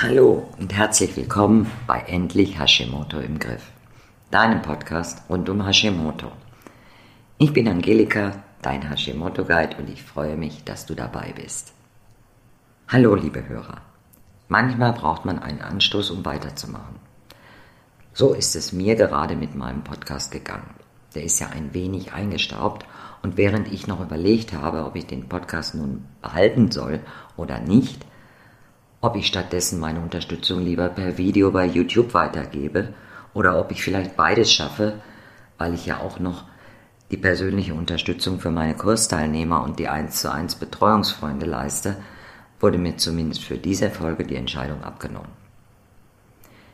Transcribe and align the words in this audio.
Hallo 0.00 0.48
und 0.58 0.74
herzlich 0.74 1.16
willkommen 1.16 1.70
bei 1.86 2.00
Endlich 2.00 2.58
Hashimoto 2.58 3.20
im 3.20 3.38
Griff, 3.38 3.62
deinem 4.32 4.62
Podcast 4.62 5.22
rund 5.28 5.48
um 5.48 5.64
Hashimoto. 5.64 6.32
Ich 7.38 7.52
bin 7.52 7.68
Angelika, 7.68 8.42
dein 8.62 8.88
Hashimoto 8.88 9.44
Guide 9.44 9.76
und 9.78 9.88
ich 9.88 10.02
freue 10.02 10.36
mich, 10.36 10.64
dass 10.64 10.86
du 10.86 10.94
dabei 10.94 11.32
bist. 11.36 11.72
Hallo 12.88 13.14
liebe 13.14 13.48
Hörer. 13.48 13.82
Manchmal 14.48 14.92
braucht 14.92 15.24
man 15.24 15.38
einen 15.38 15.60
Anstoß, 15.60 16.10
um 16.10 16.24
weiterzumachen. 16.24 16.96
So 18.12 18.34
ist 18.34 18.56
es 18.56 18.72
mir 18.72 18.96
gerade 18.96 19.36
mit 19.36 19.54
meinem 19.54 19.84
Podcast 19.84 20.32
gegangen. 20.32 20.74
Der 21.14 21.22
ist 21.22 21.38
ja 21.38 21.50
ein 21.50 21.74
wenig 21.74 22.12
eingestaubt 22.12 22.84
und 23.22 23.36
während 23.36 23.72
ich 23.72 23.86
noch 23.86 24.00
überlegt 24.00 24.52
habe, 24.52 24.84
ob 24.84 24.96
ich 24.96 25.06
den 25.06 25.28
Podcast 25.28 25.74
nun 25.74 26.04
behalten 26.22 26.70
soll 26.70 27.00
oder 27.36 27.60
nicht, 27.60 28.04
ob 29.00 29.16
ich 29.16 29.26
stattdessen 29.26 29.80
meine 29.80 30.00
Unterstützung 30.00 30.60
lieber 30.60 30.88
per 30.88 31.18
Video 31.18 31.50
bei 31.50 31.66
YouTube 31.66 32.14
weitergebe 32.14 32.94
oder 33.34 33.58
ob 33.58 33.70
ich 33.70 33.82
vielleicht 33.82 34.16
beides 34.16 34.52
schaffe, 34.52 35.00
weil 35.56 35.74
ich 35.74 35.86
ja 35.86 36.00
auch 36.00 36.18
noch 36.18 36.44
die 37.10 37.16
persönliche 37.16 37.74
Unterstützung 37.74 38.38
für 38.38 38.50
meine 38.50 38.74
Kursteilnehmer 38.74 39.62
und 39.62 39.78
die 39.78 39.88
1 39.88 40.20
zu 40.20 40.30
1 40.32 40.56
Betreuungsfreunde 40.56 41.46
leiste, 41.46 41.96
wurde 42.60 42.78
mir 42.78 42.96
zumindest 42.96 43.44
für 43.44 43.56
diese 43.56 43.90
Folge 43.90 44.24
die 44.24 44.36
Entscheidung 44.36 44.82
abgenommen. 44.82 45.30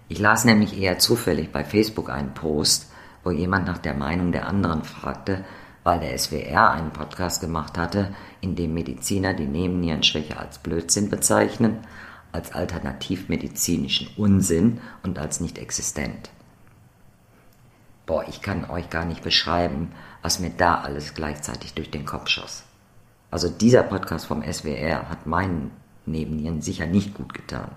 Ich 0.08 0.18
las 0.18 0.44
nämlich 0.44 0.80
eher 0.80 0.98
zufällig 0.98 1.52
bei 1.52 1.64
Facebook 1.64 2.10
einen 2.10 2.34
Post, 2.34 2.90
wo 3.22 3.30
jemand 3.30 3.66
nach 3.66 3.78
der 3.78 3.94
Meinung 3.94 4.32
der 4.32 4.46
anderen 4.46 4.84
fragte, 4.84 5.44
weil 5.84 6.00
der 6.00 6.18
SWR 6.18 6.72
einen 6.72 6.90
Podcast 6.90 7.40
gemacht 7.40 7.78
hatte, 7.78 8.14
in 8.40 8.56
dem 8.56 8.74
Mediziner 8.74 9.34
die 9.34 9.46
Nebennierenschwäche 9.46 10.38
als 10.38 10.58
Blödsinn 10.58 11.10
bezeichnen, 11.10 11.78
als 12.32 12.52
alternativmedizinischen 12.52 14.08
Unsinn 14.16 14.80
und 15.02 15.18
als 15.18 15.40
nicht 15.40 15.58
existent. 15.58 16.30
Boah, 18.06 18.24
ich 18.28 18.42
kann 18.42 18.68
euch 18.68 18.90
gar 18.90 19.04
nicht 19.04 19.22
beschreiben, 19.22 19.92
was 20.20 20.40
mir 20.40 20.50
da 20.50 20.80
alles 20.80 21.14
gleichzeitig 21.14 21.74
durch 21.74 21.90
den 21.90 22.04
Kopf 22.04 22.28
schoss. 22.28 22.64
Also 23.30 23.48
dieser 23.48 23.82
Podcast 23.82 24.26
vom 24.26 24.42
SWR 24.42 25.08
hat 25.08 25.26
meinen 25.26 25.70
Nebennieren 26.06 26.60
sicher 26.60 26.86
nicht 26.86 27.14
gut 27.14 27.32
getan, 27.32 27.70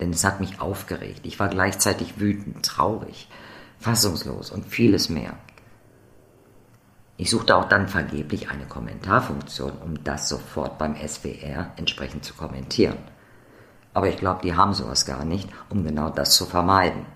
denn 0.00 0.10
es 0.10 0.24
hat 0.24 0.40
mich 0.40 0.60
aufgeregt. 0.60 1.20
Ich 1.24 1.38
war 1.38 1.48
gleichzeitig 1.48 2.18
wütend, 2.18 2.64
traurig, 2.64 3.28
fassungslos 3.78 4.50
und 4.50 4.66
vieles 4.66 5.08
mehr. 5.08 5.34
Ich 7.18 7.30
suchte 7.30 7.56
auch 7.56 7.68
dann 7.68 7.88
vergeblich 7.88 8.50
eine 8.50 8.66
Kommentarfunktion, 8.66 9.72
um 9.84 10.04
das 10.04 10.28
sofort 10.28 10.78
beim 10.78 10.96
SWR 10.96 11.72
entsprechend 11.76 12.24
zu 12.24 12.34
kommentieren. 12.34 12.98
Aber 13.94 14.08
ich 14.08 14.18
glaube, 14.18 14.40
die 14.42 14.54
haben 14.54 14.74
sowas 14.74 15.06
gar 15.06 15.24
nicht, 15.24 15.48
um 15.70 15.82
genau 15.82 16.10
das 16.10 16.34
zu 16.36 16.44
vermeiden. 16.44 17.06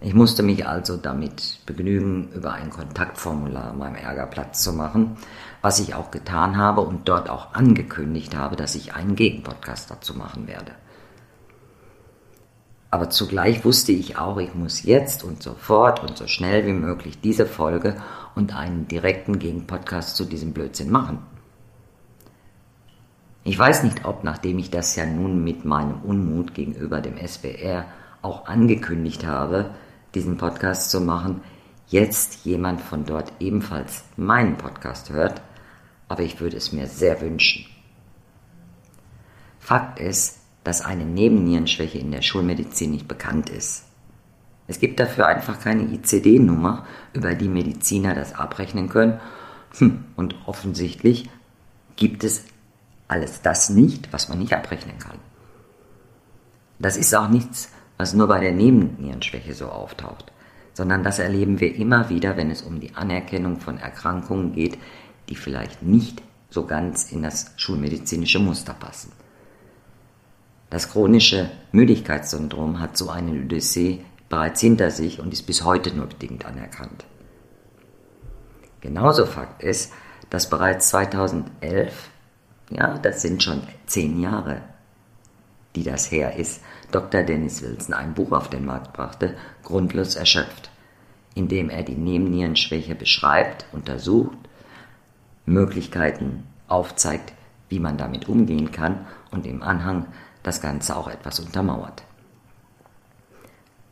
Ich 0.00 0.12
musste 0.12 0.42
mich 0.42 0.66
also 0.66 0.96
damit 0.96 1.60
begnügen, 1.64 2.30
über 2.32 2.52
ein 2.52 2.68
Kontaktformular 2.68 3.72
meinem 3.72 3.94
Ärger 3.94 4.26
Platz 4.26 4.62
zu 4.62 4.72
machen, 4.72 5.16
was 5.62 5.78
ich 5.78 5.94
auch 5.94 6.10
getan 6.10 6.56
habe 6.56 6.82
und 6.82 7.08
dort 7.08 7.30
auch 7.30 7.54
angekündigt 7.54 8.36
habe, 8.36 8.56
dass 8.56 8.74
ich 8.74 8.94
einen 8.94 9.14
Gegenpodcast 9.14 9.90
dazu 9.90 10.14
machen 10.14 10.46
werde. 10.46 10.72
Aber 12.94 13.10
zugleich 13.10 13.64
wusste 13.64 13.90
ich 13.90 14.18
auch, 14.18 14.38
ich 14.38 14.54
muss 14.54 14.84
jetzt 14.84 15.24
und 15.24 15.42
sofort 15.42 16.00
und 16.00 16.16
so 16.16 16.28
schnell 16.28 16.64
wie 16.64 16.72
möglich 16.72 17.20
diese 17.20 17.44
Folge 17.44 17.96
und 18.36 18.54
einen 18.54 18.86
direkten 18.86 19.40
Gegenpodcast 19.40 20.14
zu 20.14 20.24
diesem 20.24 20.52
Blödsinn 20.52 20.92
machen. 20.92 21.18
Ich 23.42 23.58
weiß 23.58 23.82
nicht, 23.82 24.04
ob 24.04 24.22
nachdem 24.22 24.60
ich 24.60 24.70
das 24.70 24.94
ja 24.94 25.06
nun 25.06 25.42
mit 25.42 25.64
meinem 25.64 26.02
Unmut 26.02 26.54
gegenüber 26.54 27.00
dem 27.00 27.16
SWR 27.18 27.86
auch 28.22 28.46
angekündigt 28.46 29.26
habe, 29.26 29.70
diesen 30.14 30.36
Podcast 30.36 30.92
zu 30.92 31.00
machen, 31.00 31.40
jetzt 31.88 32.44
jemand 32.44 32.80
von 32.80 33.04
dort 33.04 33.32
ebenfalls 33.40 34.04
meinen 34.16 34.56
Podcast 34.56 35.10
hört, 35.10 35.42
aber 36.06 36.22
ich 36.22 36.38
würde 36.40 36.58
es 36.58 36.70
mir 36.70 36.86
sehr 36.86 37.20
wünschen. 37.20 37.66
Fakt 39.58 39.98
ist, 39.98 40.43
dass 40.64 40.80
eine 40.80 41.04
Nebennierenschwäche 41.04 41.98
in 41.98 42.10
der 42.10 42.22
Schulmedizin 42.22 42.90
nicht 42.90 43.06
bekannt 43.06 43.50
ist. 43.50 43.84
Es 44.66 44.80
gibt 44.80 44.98
dafür 44.98 45.26
einfach 45.26 45.60
keine 45.60 45.82
ICD-Nummer, 45.82 46.86
über 47.12 47.34
die 47.34 47.48
Mediziner 47.48 48.14
das 48.14 48.34
abrechnen 48.34 48.88
können. 48.88 49.20
Hm, 49.78 50.04
und 50.16 50.34
offensichtlich 50.46 51.28
gibt 51.96 52.24
es 52.24 52.44
alles 53.08 53.42
das 53.42 53.68
nicht, 53.68 54.12
was 54.12 54.28
man 54.28 54.38
nicht 54.38 54.54
abrechnen 54.54 54.98
kann. 54.98 55.18
Das 56.78 56.96
ist 56.96 57.14
auch 57.14 57.28
nichts, 57.28 57.70
was 57.98 58.14
nur 58.14 58.26
bei 58.26 58.40
der 58.40 58.52
Nebennierenschwäche 58.52 59.54
so 59.54 59.68
auftaucht, 59.68 60.32
sondern 60.72 61.04
das 61.04 61.18
erleben 61.18 61.60
wir 61.60 61.74
immer 61.76 62.08
wieder, 62.08 62.36
wenn 62.36 62.50
es 62.50 62.62
um 62.62 62.80
die 62.80 62.94
Anerkennung 62.94 63.60
von 63.60 63.78
Erkrankungen 63.78 64.52
geht, 64.52 64.78
die 65.28 65.36
vielleicht 65.36 65.82
nicht 65.82 66.22
so 66.50 66.66
ganz 66.66 67.12
in 67.12 67.22
das 67.22 67.52
schulmedizinische 67.56 68.38
Muster 68.38 68.74
passen. 68.74 69.12
Das 70.70 70.90
chronische 70.90 71.50
Müdigkeitssyndrom 71.72 72.80
hat 72.80 72.96
so 72.96 73.10
eine 73.10 73.30
Odyssee 73.32 74.04
bereits 74.28 74.60
hinter 74.60 74.90
sich 74.90 75.20
und 75.20 75.32
ist 75.32 75.46
bis 75.46 75.64
heute 75.64 75.94
nur 75.94 76.06
bedingt 76.06 76.44
anerkannt. 76.44 77.04
Genauso 78.80 79.26
Fakt 79.26 79.62
ist, 79.62 79.92
dass 80.30 80.50
bereits 80.50 80.88
2011, 80.88 82.10
ja, 82.70 82.98
das 82.98 83.22
sind 83.22 83.42
schon 83.42 83.62
zehn 83.86 84.20
Jahre, 84.20 84.62
die 85.76 85.84
das 85.84 86.10
her 86.10 86.36
ist, 86.36 86.60
Dr. 86.90 87.22
Dennis 87.22 87.62
Wilson 87.62 87.94
ein 87.94 88.14
Buch 88.14 88.32
auf 88.32 88.50
den 88.50 88.64
Markt 88.64 88.92
brachte, 88.92 89.36
Grundlos 89.62 90.16
erschöpft, 90.16 90.70
in 91.34 91.48
dem 91.48 91.70
er 91.70 91.82
die 91.82 91.94
Nebennierenschwäche 91.94 92.94
beschreibt, 92.94 93.66
untersucht, 93.72 94.36
Möglichkeiten 95.46 96.44
aufzeigt, 96.68 97.32
wie 97.68 97.80
man 97.80 97.96
damit 97.96 98.28
umgehen 98.28 98.70
kann 98.70 99.06
und 99.30 99.46
im 99.46 99.62
Anhang 99.62 100.06
das 100.44 100.60
Ganze 100.60 100.96
auch 100.96 101.08
etwas 101.08 101.40
untermauert. 101.40 102.04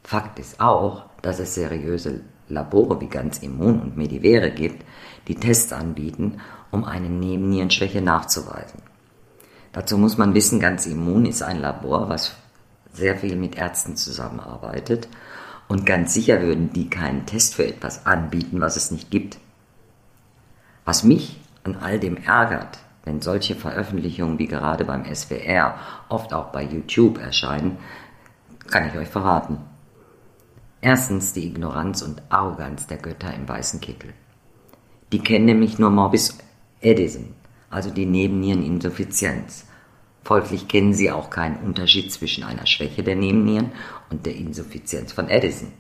Fakt 0.05 0.39
ist 0.39 0.61
auch, 0.61 1.07
dass 1.23 1.41
es 1.41 1.55
seriöse 1.55 2.21
Labore 2.49 3.01
wie 3.01 3.09
ganz 3.09 3.39
Immun 3.39 3.81
und 3.81 3.97
Medivere 3.97 4.53
gibt, 4.53 4.85
die 5.27 5.35
Tests 5.35 5.73
anbieten, 5.73 6.41
um 6.71 6.85
eine 6.85 7.09
Nebennierenschwäche 7.09 8.01
nachzuweisen. 8.01 8.83
Dazu 9.73 9.97
muss 9.97 10.19
man 10.19 10.35
wissen, 10.35 10.61
ganz 10.61 10.87
Immun 10.87 11.25
ist 11.25 11.43
ein 11.43 11.61
Labor, 11.61 12.09
was 12.09 12.35
sehr 12.93 13.17
viel 13.17 13.37
mit 13.37 13.57
Ärzten 13.57 13.97
zusammenarbeitet 13.97 15.09
und 15.69 15.87
ganz 15.87 16.13
sicher 16.13 16.43
würden 16.43 16.73
die 16.75 16.91
keinen 16.91 17.25
Test 17.25 17.55
für 17.55 17.67
etwas 17.67 18.05
anbieten, 18.05 18.61
was 18.61 18.77
es 18.77 18.91
nicht 18.91 19.11
gibt. 19.11 19.39
Was 20.85 21.05
mich 21.05 21.41
an 21.65 21.77
all 21.77 21.99
dem 21.99 22.19
ärgert, 22.19 22.79
wenn 23.05 23.21
solche 23.21 23.55
Veröffentlichungen 23.55 24.39
wie 24.39 24.47
gerade 24.47 24.85
beim 24.85 25.05
SWR 25.13 25.77
oft 26.09 26.33
auch 26.33 26.53
bei 26.53 26.63
YouTube 26.63 27.19
erscheinen, 27.19 27.79
kann 28.69 28.89
ich 28.89 28.97
euch 28.97 29.09
verraten. 29.09 29.59
Erstens 30.81 31.33
die 31.33 31.47
Ignoranz 31.47 32.03
und 32.03 32.23
Arroganz 32.29 32.87
der 32.87 32.99
Götter 32.99 33.33
im 33.35 33.49
weißen 33.49 33.81
Kittel. 33.81 34.13
Die 35.13 35.21
kennen 35.21 35.45
nämlich 35.45 35.79
nur 35.79 35.91
Morbus 35.91 36.39
Edison, 36.81 37.35
also 37.71 37.91
die 37.91 38.07
Nebenniereninsuffizienz. 38.07 39.67
Folglich 40.25 40.69
kennen 40.69 40.95
sie 40.95 41.11
auch 41.11 41.31
keinen 41.31 41.57
Unterschied 41.59 42.13
zwischen 42.13 42.45
einer 42.45 42.67
Schwäche 42.67 43.03
der 43.03 43.17
Nebennieren 43.17 43.73
und 44.11 44.25
der 44.27 44.37
Insuffizienz 44.37 45.13
von 45.13 45.29
Edison. 45.29 45.73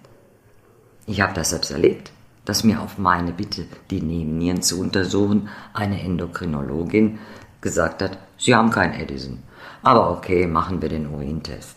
Ich 1.07 1.21
habe 1.21 1.35
das 1.35 1.51
selbst 1.51 1.71
erlebt, 1.71 2.13
dass 2.45 2.65
mir 2.65 2.81
auf 2.81 2.99
meine 2.99 3.33
Bitte, 3.33 3.67
die 3.91 4.03
Nebennieren 4.03 4.63
zu 4.63 4.81
untersuchen, 4.81 5.49
eine 5.73 6.03
Endokrinologin 6.03 7.19
gesagt 7.61 8.03
hat, 8.03 8.19
Sie 8.37 8.55
haben 8.55 8.71
keinen 8.71 8.95
Edison. 8.95 9.43
Aber 9.83 10.11
okay, 10.11 10.47
machen 10.47 10.83
wir 10.83 10.89
den 10.89 11.09
Urintest. 11.09 11.77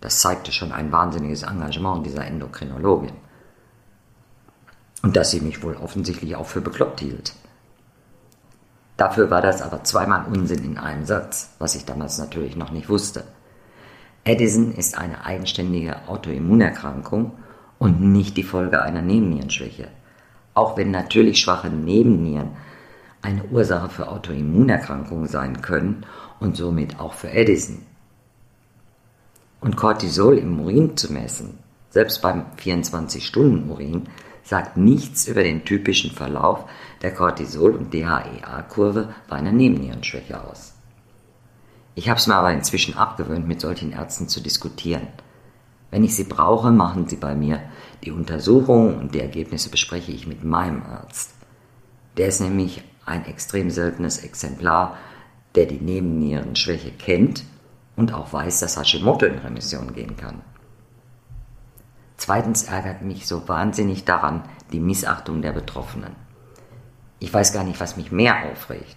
Das 0.00 0.20
zeigte 0.20 0.52
schon 0.52 0.70
ein 0.70 0.92
wahnsinniges 0.92 1.42
Engagement 1.42 2.06
dieser 2.06 2.24
Endokrinologin. 2.24 3.12
Und 5.02 5.16
dass 5.16 5.32
sie 5.32 5.40
mich 5.40 5.62
wohl 5.62 5.76
offensichtlich 5.76 6.36
auch 6.36 6.46
für 6.46 6.60
bekloppt 6.60 7.00
hielt. 7.00 7.34
Dafür 8.96 9.30
war 9.30 9.42
das 9.42 9.62
aber 9.62 9.84
zweimal 9.84 10.26
Unsinn 10.26 10.64
in 10.64 10.78
einem 10.78 11.04
Satz, 11.04 11.50
was 11.58 11.74
ich 11.74 11.84
damals 11.84 12.18
natürlich 12.18 12.56
noch 12.56 12.70
nicht 12.70 12.88
wusste. 12.88 13.24
Edison 14.24 14.72
ist 14.72 14.96
eine 14.96 15.24
eigenständige 15.24 16.08
Autoimmunerkrankung 16.08 17.32
und 17.78 18.00
nicht 18.00 18.36
die 18.36 18.42
Folge 18.42 18.82
einer 18.82 19.02
Nebennierenschwäche. 19.02 19.88
Auch 20.54 20.76
wenn 20.76 20.90
natürlich 20.90 21.38
schwache 21.38 21.68
Nebennieren 21.68 22.50
eine 23.22 23.44
Ursache 23.44 23.88
für 23.88 24.08
Autoimmunerkrankungen 24.08 25.26
sein 25.26 25.60
können 25.60 26.06
und 26.40 26.56
somit 26.56 27.00
auch 27.00 27.12
für 27.12 27.30
Edison 27.30 27.82
und 29.60 29.76
Cortisol 29.76 30.38
im 30.38 30.60
Urin 30.60 30.96
zu 30.96 31.12
messen, 31.12 31.58
selbst 31.90 32.22
beim 32.22 32.44
24-Stunden-Urin, 32.56 34.08
sagt 34.44 34.76
nichts 34.76 35.26
über 35.26 35.42
den 35.42 35.64
typischen 35.64 36.12
Verlauf 36.12 36.66
der 37.02 37.12
Cortisol- 37.12 37.74
und 37.74 37.92
DHEA-Kurve 37.92 39.12
bei 39.28 39.36
einer 39.36 39.50
Nebennierenschwäche 39.50 40.40
aus. 40.40 40.74
Ich 41.96 42.08
habe 42.08 42.20
es 42.20 42.26
mir 42.26 42.36
aber 42.36 42.52
inzwischen 42.52 42.96
abgewöhnt, 42.96 43.48
mit 43.48 43.60
solchen 43.60 43.92
Ärzten 43.92 44.28
zu 44.28 44.40
diskutieren. 44.40 45.08
Wenn 45.90 46.04
ich 46.04 46.14
sie 46.16 46.24
brauche, 46.24 46.70
machen 46.70 47.08
sie 47.08 47.16
bei 47.16 47.34
mir 47.34 47.60
die 48.04 48.10
Untersuchungen 48.10 48.98
und 48.98 49.14
die 49.14 49.20
Ergebnisse 49.20 49.70
bespreche 49.70 50.12
ich 50.12 50.26
mit 50.26 50.44
meinem 50.44 50.82
Arzt. 50.82 51.34
Der 52.16 52.28
ist 52.28 52.40
nämlich 52.40 52.82
ein 53.04 53.24
extrem 53.26 53.70
seltenes 53.70 54.18
Exemplar, 54.18 54.96
der 55.54 55.66
die 55.66 55.80
Nebennierenschwäche 55.80 56.90
kennt 56.92 57.44
und 57.96 58.12
auch 58.12 58.32
weiß, 58.32 58.60
dass 58.60 58.78
Hashimoto 58.78 59.26
in 59.26 59.38
Remission 59.38 59.94
gehen 59.94 60.16
kann. 60.16 60.42
Zweitens 62.16 62.64
ärgert 62.64 63.02
mich 63.02 63.26
so 63.26 63.48
wahnsinnig 63.48 64.04
daran 64.04 64.42
die 64.72 64.80
Missachtung 64.80 65.42
der 65.42 65.52
Betroffenen. 65.52 66.12
Ich 67.18 67.32
weiß 67.32 67.52
gar 67.52 67.64
nicht, 67.64 67.80
was 67.80 67.96
mich 67.96 68.12
mehr 68.12 68.50
aufregt. 68.50 68.96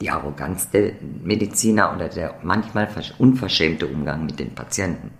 Die 0.00 0.10
Arroganz 0.10 0.70
der 0.70 0.92
Mediziner 1.22 1.94
oder 1.94 2.08
der 2.08 2.34
manchmal 2.42 2.88
unverschämte 3.18 3.86
Umgang 3.86 4.26
mit 4.26 4.40
den 4.40 4.54
Patienten. 4.54 5.10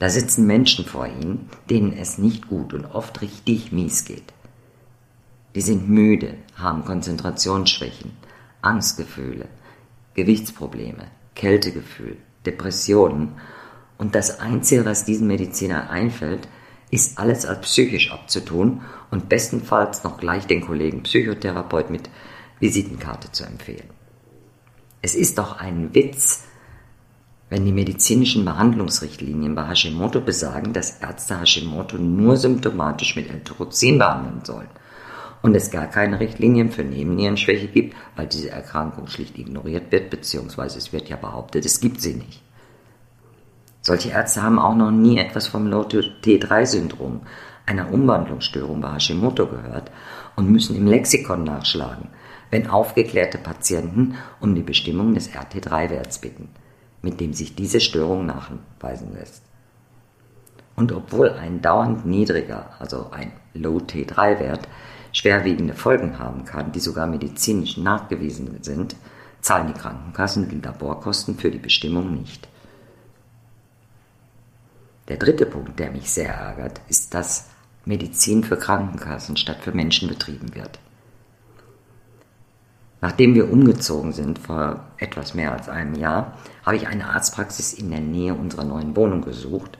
Da 0.00 0.08
sitzen 0.08 0.46
Menschen 0.46 0.86
vor 0.86 1.06
ihnen, 1.06 1.50
denen 1.68 1.92
es 1.92 2.16
nicht 2.16 2.48
gut 2.48 2.72
und 2.72 2.86
oft 2.86 3.20
richtig 3.20 3.70
mies 3.70 4.06
geht. 4.06 4.32
Die 5.54 5.60
sind 5.60 5.90
müde, 5.90 6.34
haben 6.56 6.86
Konzentrationsschwächen, 6.86 8.12
Angstgefühle, 8.62 9.46
Gewichtsprobleme, 10.14 11.04
Kältegefühl, 11.34 12.16
Depressionen 12.46 13.34
und 13.98 14.14
das 14.14 14.40
Einzige, 14.40 14.86
was 14.86 15.04
diesen 15.04 15.26
Medizinern 15.26 15.88
einfällt, 15.88 16.48
ist 16.90 17.18
alles 17.18 17.44
als 17.44 17.60
psychisch 17.60 18.10
abzutun 18.10 18.80
und 19.10 19.28
bestenfalls 19.28 20.02
noch 20.02 20.18
gleich 20.18 20.46
den 20.46 20.62
Kollegen 20.62 21.02
Psychotherapeut 21.02 21.90
mit 21.90 22.08
Visitenkarte 22.58 23.30
zu 23.32 23.44
empfehlen. 23.44 23.90
Es 25.02 25.14
ist 25.14 25.36
doch 25.36 25.58
ein 25.58 25.94
Witz, 25.94 26.44
wenn 27.50 27.64
die 27.64 27.72
medizinischen 27.72 28.44
Behandlungsrichtlinien 28.44 29.54
bei 29.56 29.68
Hashimoto 29.68 30.20
besagen, 30.20 30.72
dass 30.72 31.00
Ärzte 31.00 31.40
Hashimoto 31.40 31.98
nur 31.98 32.36
symptomatisch 32.36 33.16
mit 33.16 33.28
L-Tyroxin 33.28 33.98
behandeln 33.98 34.44
sollen 34.44 34.68
und 35.42 35.54
es 35.56 35.70
gar 35.70 35.88
keine 35.88 36.20
Richtlinien 36.20 36.70
für 36.70 36.84
Nebennierenschwäche 36.84 37.66
gibt, 37.66 37.96
weil 38.14 38.28
diese 38.28 38.50
Erkrankung 38.50 39.08
schlicht 39.08 39.36
ignoriert 39.38 39.90
wird, 39.90 40.10
beziehungsweise 40.10 40.78
es 40.78 40.92
wird 40.92 41.08
ja 41.08 41.16
behauptet, 41.16 41.64
es 41.64 41.80
gibt 41.80 42.00
sie 42.00 42.14
nicht. 42.14 42.40
Solche 43.82 44.10
Ärzte 44.10 44.42
haben 44.42 44.58
auch 44.58 44.76
noch 44.76 44.90
nie 44.90 45.18
etwas 45.18 45.48
vom 45.48 45.66
Low-T3-Syndrom, 45.66 47.22
einer 47.66 47.92
Umwandlungsstörung 47.92 48.80
bei 48.80 48.94
Hashimoto 48.94 49.46
gehört 49.46 49.90
und 50.36 50.50
müssen 50.50 50.76
im 50.76 50.86
Lexikon 50.86 51.44
nachschlagen, 51.44 52.08
wenn 52.50 52.68
aufgeklärte 52.68 53.38
Patienten 53.38 54.16
um 54.40 54.54
die 54.54 54.62
Bestimmung 54.62 55.14
des 55.14 55.30
RT3-Werts 55.30 56.20
bitten, 56.20 56.48
mit 57.02 57.20
dem 57.20 57.32
sich 57.32 57.54
diese 57.54 57.80
Störung 57.80 58.26
nachweisen 58.26 59.14
lässt. 59.14 59.42
Und 60.76 60.92
obwohl 60.92 61.30
ein 61.30 61.60
dauernd 61.60 62.06
niedriger, 62.06 62.70
also 62.78 63.10
ein 63.10 63.32
Low-T3-Wert, 63.54 64.68
schwerwiegende 65.12 65.74
Folgen 65.74 66.18
haben 66.18 66.44
kann, 66.44 66.72
die 66.72 66.80
sogar 66.80 67.06
medizinisch 67.06 67.76
nachgewiesen 67.76 68.62
sind, 68.62 68.96
zahlen 69.40 69.68
die 69.68 69.78
Krankenkassen 69.78 70.48
die 70.48 70.60
Laborkosten 70.60 71.36
für 71.36 71.50
die 71.50 71.58
Bestimmung 71.58 72.14
nicht. 72.14 72.48
Der 75.08 75.16
dritte 75.16 75.46
Punkt, 75.46 75.78
der 75.78 75.90
mich 75.90 76.10
sehr 76.10 76.32
ärgert, 76.32 76.80
ist, 76.88 77.14
dass 77.14 77.48
Medizin 77.84 78.44
für 78.44 78.56
Krankenkassen 78.56 79.36
statt 79.36 79.58
für 79.62 79.72
Menschen 79.72 80.08
betrieben 80.08 80.54
wird. 80.54 80.78
Nachdem 83.00 83.34
wir 83.34 83.50
umgezogen 83.50 84.12
sind 84.12 84.38
vor 84.38 84.80
etwas 84.98 85.34
mehr 85.34 85.52
als 85.52 85.68
einem 85.68 85.94
Jahr, 85.94 86.36
habe 86.66 86.76
ich 86.76 86.86
eine 86.86 87.08
Arztpraxis 87.08 87.72
in 87.72 87.90
der 87.90 88.00
Nähe 88.00 88.34
unserer 88.34 88.64
neuen 88.64 88.94
Wohnung 88.94 89.22
gesucht 89.22 89.78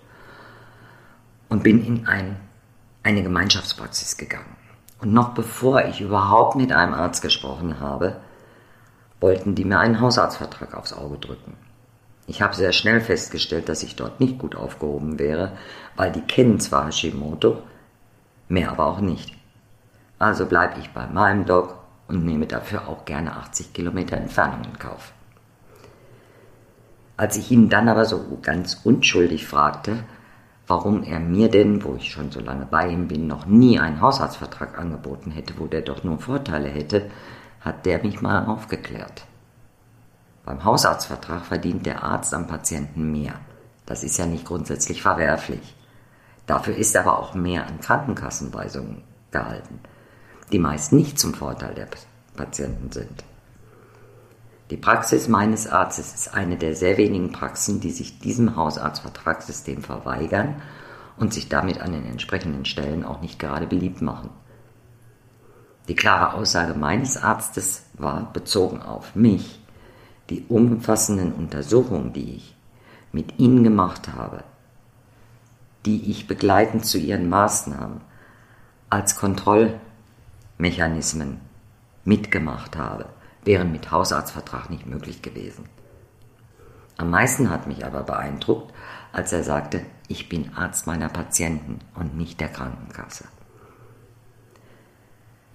und 1.49 1.63
bin 1.63 1.85
in 1.85 2.07
ein, 2.07 2.37
eine 3.03 3.23
Gemeinschaftspraxis 3.23 4.17
gegangen. 4.17 4.57
Und 5.01 5.13
noch 5.13 5.31
bevor 5.31 5.85
ich 5.85 6.01
überhaupt 6.01 6.57
mit 6.57 6.73
einem 6.73 6.95
Arzt 6.95 7.23
gesprochen 7.23 7.81
habe, 7.81 8.17
wollten 9.21 9.55
die 9.55 9.65
mir 9.65 9.79
einen 9.79 10.01
Hausarztvertrag 10.01 10.75
aufs 10.75 10.95
Auge 10.95 11.19
drücken. 11.19 11.55
Ich 12.27 12.41
habe 12.41 12.55
sehr 12.55 12.73
schnell 12.73 13.01
festgestellt, 13.01 13.69
dass 13.69 13.83
ich 13.83 13.97
dort 13.97 14.21
nicht 14.21 14.39
gut 14.39 14.55
aufgehoben 14.55 15.19
wäre, 15.19 15.53
weil 15.97 16.13
die 16.13 16.21
kennen 16.21 16.61
zwar 16.61 16.87
Hashimoto, 16.87 17.63
mehr 18.49 18.71
aber 18.71 18.87
auch 18.87 19.01
nicht. 19.01 19.35
Also 20.19 20.47
bleibe 20.47 20.79
ich 20.81 20.91
bei 20.91 21.07
meinem 21.07 21.45
Dog 21.45 21.80
und 22.11 22.25
nehme 22.25 22.47
dafür 22.47 22.89
auch 22.89 23.05
gerne 23.05 23.37
80 23.37 23.73
Kilometer 23.73 24.17
Entfernung 24.17 24.65
in 24.65 24.79
Kauf. 24.79 25.13
Als 27.17 27.37
ich 27.37 27.51
ihn 27.51 27.69
dann 27.69 27.89
aber 27.89 28.05
so 28.05 28.39
ganz 28.43 28.81
unschuldig 28.85 29.47
fragte, 29.47 30.05
warum 30.67 31.03
er 31.03 31.21
mir 31.21 31.51
denn, 31.51 31.85
wo 31.85 31.95
ich 31.97 32.11
schon 32.11 32.31
so 32.31 32.41
lange 32.41 32.67
bei 32.67 32.89
ihm 32.89 33.09
bin, 33.09 33.27
noch 33.27 33.47
nie 33.47 33.79
einen 33.79 34.01
Hausarztvertrag 34.01 34.79
angeboten 34.79 35.31
hätte, 35.31 35.55
wo 35.59 35.67
der 35.67 35.83
doch 35.83 36.05
nur 36.05 36.19
Vorteile 36.19 36.69
hätte, 36.69 37.11
hat 37.61 37.87
der 37.87 38.03
mich 38.03 38.23
mal 38.23 38.47
aufgeklärt. 38.47 39.25
Beim 40.45 40.65
Hausarztvertrag 40.65 41.45
verdient 41.45 41.87
der 41.87 42.03
Arzt 42.03 42.33
am 42.35 42.47
Patienten 42.47 43.13
mehr. 43.13 43.35
Das 43.85 44.03
ist 44.03 44.19
ja 44.19 44.27
nicht 44.27 44.47
grundsätzlich 44.47 45.03
verwerflich. 45.03 45.77
Dafür 46.47 46.77
ist 46.77 46.97
aber 46.97 47.19
auch 47.19 47.35
mehr 47.35 47.67
an 47.67 47.81
Krankenkassenweisungen 47.81 49.03
gehalten, 49.31 49.81
die 50.53 50.59
meist 50.59 50.93
nicht 50.93 51.19
zum 51.19 51.35
Vorteil 51.35 51.75
der 51.75 51.89
Patienten 52.37 52.91
sind. 52.93 53.25
Die 54.71 54.77
Praxis 54.77 55.27
meines 55.27 55.67
Arztes 55.67 56.15
ist 56.15 56.35
eine 56.35 56.57
der 56.57 56.77
sehr 56.77 56.97
wenigen 56.97 57.33
Praxen, 57.33 57.81
die 57.81 57.91
sich 57.91 58.21
diesem 58.21 58.55
Hausarztvertragssystem 58.55 59.83
verweigern 59.83 60.63
und 61.17 61.35
sich 61.35 61.49
damit 61.49 61.81
an 61.81 61.93
den 61.93 62.07
entsprechenden 62.07 62.65
Stellen 62.65 63.05
auch 63.05 63.21
nicht 63.21 63.39
gerade 63.39 63.67
beliebt 63.67 64.01
machen. 64.01 64.31
Die 65.89 65.97
klare 65.97 66.35
Aussage 66.35 66.75
meines 66.75 67.17
Arztes 67.17 67.83
war 67.95 68.33
bezogen 68.33 68.81
auf 68.81 69.17
mich, 69.17 69.61
die 70.31 70.45
umfassenden 70.49 71.33
Untersuchungen, 71.33 72.13
die 72.13 72.37
ich 72.37 72.55
mit 73.11 73.41
ihnen 73.41 73.65
gemacht 73.65 74.09
habe, 74.15 74.45
die 75.85 76.11
ich 76.13 76.29
begleitend 76.29 76.87
zu 76.87 76.99
ihren 76.99 77.29
Maßnahmen 77.29 78.03
als 78.89 79.17
Kontrollmechanismen 80.61 81.41
mitgemacht 82.05 82.77
habe, 82.77 83.07
wären 83.45 83.73
mit 83.73 83.91
Hausarztvertrag 83.91 84.69
nicht 84.69 84.87
möglich 84.87 85.23
gewesen. 85.23 85.65
Am 86.99 87.09
meisten 87.09 87.49
hat 87.49 87.67
mich 87.67 87.87
aber 87.87 88.03
beeindruckt, 88.03 88.75
als 89.11 89.33
er 89.33 89.43
sagte, 89.43 89.81
ich 90.07 90.29
bin 90.29 90.53
Arzt 90.55 90.87
meiner 90.87 91.09
Patienten 91.09 91.79
und 91.95 92.15
nicht 92.15 92.41
der 92.41 92.49
Krankenkasse. 92.49 93.25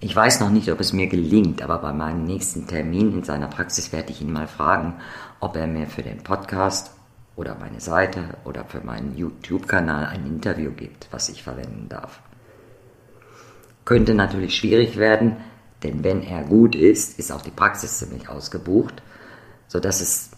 Ich 0.00 0.14
weiß 0.14 0.40
noch 0.40 0.50
nicht, 0.50 0.72
ob 0.72 0.80
es 0.80 0.92
mir 0.92 1.06
gelingt, 1.06 1.62
aber 1.62 1.78
bei 1.78 1.92
meinem 1.92 2.24
nächsten 2.24 2.66
Termin 2.66 3.12
in 3.12 3.22
seiner 3.22 3.48
Praxis 3.48 3.92
werde 3.92 4.10
ich 4.10 4.20
ihn 4.20 4.32
mal 4.32 4.48
fragen, 4.48 4.94
ob 5.38 5.54
er 5.56 5.68
mir 5.68 5.86
für 5.86 6.02
den 6.02 6.24
Podcast 6.24 6.90
oder 7.36 7.54
meine 7.54 7.80
Seite 7.80 8.36
oder 8.44 8.64
für 8.64 8.80
meinen 8.80 9.16
YouTube-Kanal 9.16 10.06
ein 10.06 10.26
Interview 10.26 10.72
gibt, 10.72 11.06
was 11.12 11.28
ich 11.28 11.44
verwenden 11.44 11.88
darf. 11.88 12.20
Könnte 13.86 14.14
natürlich 14.14 14.56
schwierig 14.56 14.98
werden, 14.98 15.36
denn 15.82 16.02
wenn 16.02 16.22
er 16.22 16.42
gut 16.42 16.74
ist, 16.74 17.18
ist 17.18 17.30
auch 17.30 17.40
die 17.40 17.52
Praxis 17.52 17.98
ziemlich 17.98 18.28
ausgebucht, 18.28 19.00
sodass 19.68 20.00
es 20.00 20.32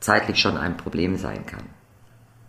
zeitlich 0.00 0.38
schon 0.38 0.56
ein 0.56 0.76
Problem 0.76 1.16
sein 1.16 1.44
kann. 1.44 1.64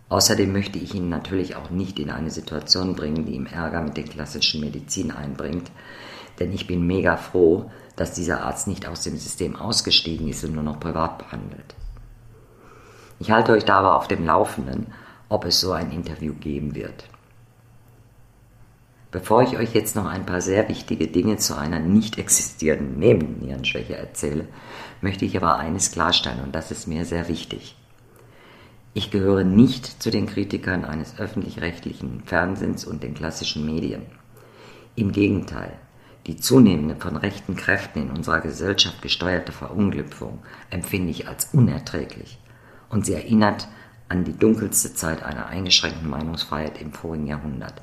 Außerdem 0.08 0.52
möchte 0.52 0.78
ich 0.78 0.94
ihn 0.94 1.08
natürlich 1.08 1.56
auch 1.56 1.70
nicht 1.70 1.98
in 1.98 2.08
eine 2.08 2.30
Situation 2.30 2.94
bringen, 2.94 3.26
die 3.26 3.34
ihm 3.34 3.46
Ärger 3.46 3.82
mit 3.82 3.96
der 3.96 4.04
klassischen 4.04 4.60
Medizin 4.60 5.10
einbringt, 5.10 5.72
denn 6.38 6.52
ich 6.52 6.68
bin 6.68 6.86
mega 6.86 7.16
froh, 7.16 7.70
dass 7.96 8.12
dieser 8.12 8.44
Arzt 8.44 8.68
nicht 8.68 8.86
aus 8.86 9.02
dem 9.02 9.16
System 9.16 9.56
ausgestiegen 9.56 10.28
ist 10.28 10.44
und 10.44 10.54
nur 10.54 10.62
noch 10.62 10.78
privat 10.78 11.18
behandelt. 11.18 11.74
Ich 13.18 13.32
halte 13.32 13.52
euch 13.52 13.64
da 13.64 13.78
aber 13.78 13.96
auf 13.96 14.06
dem 14.06 14.24
Laufenden, 14.24 14.92
ob 15.28 15.46
es 15.46 15.58
so 15.58 15.72
ein 15.72 15.90
Interview 15.90 16.34
geben 16.34 16.76
wird. 16.76 17.08
Bevor 19.14 19.44
ich 19.44 19.56
euch 19.56 19.72
jetzt 19.74 19.94
noch 19.94 20.06
ein 20.06 20.26
paar 20.26 20.40
sehr 20.40 20.68
wichtige 20.68 21.06
Dinge 21.06 21.36
zu 21.36 21.56
einer 21.56 21.78
nicht 21.78 22.18
existierenden 22.18 22.98
Nebennierenschwäche 22.98 23.96
erzähle, 23.96 24.48
möchte 25.02 25.24
ich 25.24 25.36
aber 25.36 25.56
eines 25.56 25.92
klarstellen 25.92 26.40
und 26.42 26.52
das 26.52 26.72
ist 26.72 26.88
mir 26.88 27.04
sehr 27.04 27.28
wichtig. 27.28 27.76
Ich 28.92 29.12
gehöre 29.12 29.44
nicht 29.44 30.02
zu 30.02 30.10
den 30.10 30.26
Kritikern 30.26 30.84
eines 30.84 31.16
öffentlich-rechtlichen 31.16 32.24
Fernsehens 32.26 32.84
und 32.84 33.04
den 33.04 33.14
klassischen 33.14 33.64
Medien. 33.64 34.02
Im 34.96 35.12
Gegenteil, 35.12 35.74
die 36.26 36.34
zunehmende 36.34 36.96
von 36.96 37.16
rechten 37.16 37.54
Kräften 37.54 38.02
in 38.02 38.10
unserer 38.10 38.40
Gesellschaft 38.40 39.00
gesteuerte 39.00 39.52
Verunglückung 39.52 40.40
empfinde 40.70 41.12
ich 41.12 41.28
als 41.28 41.50
unerträglich 41.52 42.40
und 42.88 43.06
sie 43.06 43.14
erinnert 43.14 43.68
an 44.08 44.24
die 44.24 44.36
dunkelste 44.36 44.92
Zeit 44.92 45.22
einer 45.22 45.46
eingeschränkten 45.46 46.10
Meinungsfreiheit 46.10 46.80
im 46.80 46.92
vorigen 46.92 47.28
Jahrhundert. 47.28 47.80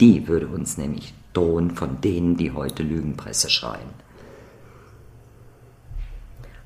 Die 0.00 0.26
würde 0.26 0.48
uns 0.48 0.76
nämlich 0.76 1.14
drohen 1.32 1.70
von 1.70 2.00
denen, 2.00 2.36
die 2.36 2.52
heute 2.52 2.82
Lügenpresse 2.82 3.50
schreien. 3.50 4.04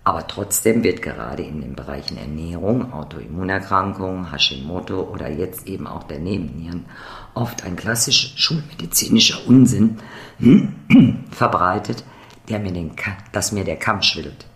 Aber 0.09 0.27
trotzdem 0.27 0.83
wird 0.85 1.03
gerade 1.03 1.43
in 1.43 1.61
den 1.61 1.75
Bereichen 1.75 2.17
Ernährung, 2.17 2.95
Autoimmunerkrankungen, 2.95 4.33
Hashimoto 4.33 5.03
oder 5.03 5.29
jetzt 5.29 5.67
eben 5.67 5.87
auch 5.87 6.05
der 6.05 6.19
Nebennieren 6.19 6.87
oft 7.35 7.65
ein 7.65 7.77
klassischer 7.77 8.35
schulmedizinischer 8.35 9.47
Unsinn 9.47 9.99
verbreitet, 11.31 12.05
der 12.49 12.59
mir 12.59 12.73
den, 12.73 12.93
dass 13.33 13.53
mir 13.53 13.65
der 13.65 13.77
Kamm 13.77 14.01
schwillt. 14.01 14.47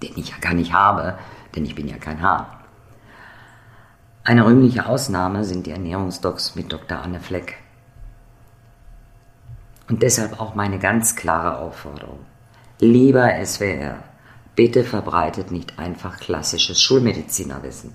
Den 0.00 0.12
ich 0.14 0.28
ja 0.28 0.36
gar 0.40 0.54
nicht 0.54 0.72
habe, 0.72 1.18
denn 1.56 1.64
ich 1.64 1.74
bin 1.74 1.88
ja 1.88 1.96
kein 1.96 2.22
Hahn. 2.22 2.46
Eine 4.22 4.44
rühmliche 4.44 4.84
Ausnahme 4.84 5.44
sind 5.44 5.66
die 5.66 5.70
Ernährungsdocs 5.70 6.54
mit 6.54 6.70
Dr. 6.70 6.98
Anne 6.98 7.20
Fleck. 7.20 7.56
Und 9.88 10.02
deshalb 10.02 10.38
auch 10.38 10.54
meine 10.54 10.78
ganz 10.78 11.16
klare 11.16 11.56
Aufforderung. 11.56 12.18
Lieber 12.80 13.32
SWR, 13.42 14.04
bitte 14.54 14.84
verbreitet 14.84 15.50
nicht 15.50 15.78
einfach 15.78 16.20
klassisches 16.20 16.82
Schulmedizinerwissen, 16.82 17.94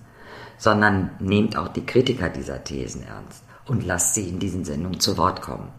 sondern 0.58 1.12
nehmt 1.20 1.58
auch 1.58 1.68
die 1.68 1.86
Kritiker 1.86 2.30
dieser 2.30 2.64
Thesen 2.64 3.04
ernst 3.04 3.44
und 3.68 3.86
lasst 3.86 4.16
sie 4.16 4.28
in 4.28 4.40
diesen 4.40 4.66
Sendungen 4.66 5.00
zu 5.00 5.18
Wort 5.18 5.44
kommen. 5.44 5.70